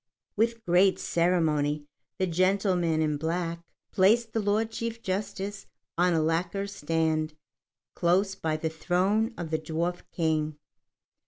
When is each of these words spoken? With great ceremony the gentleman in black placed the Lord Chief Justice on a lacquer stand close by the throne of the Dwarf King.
With 0.35 0.65
great 0.65 0.97
ceremony 0.97 1.85
the 2.17 2.25
gentleman 2.25 3.03
in 3.03 3.17
black 3.17 3.61
placed 3.91 4.33
the 4.33 4.39
Lord 4.39 4.71
Chief 4.71 4.99
Justice 5.03 5.67
on 5.95 6.15
a 6.15 6.21
lacquer 6.23 6.65
stand 6.65 7.35
close 7.93 8.33
by 8.33 8.57
the 8.57 8.67
throne 8.69 9.31
of 9.37 9.51
the 9.51 9.59
Dwarf 9.59 10.01
King. 10.11 10.57